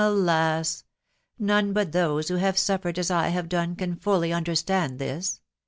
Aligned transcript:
*.. 0.01 0.01
Ake 0.01 0.07
J 0.07 0.63
none 1.37 1.75
tat 1.75 1.91
these 1.91 2.29
who 2.29 2.37
hare 2.37 2.55
suffered 2.55 2.97
as 2.97 3.11
I 3.11 3.27
have 3.27 3.47
done 3.47 3.75
can 3.75 3.97
ftfly 3.97 4.35
understand 4.35 4.97
this. 4.97 5.41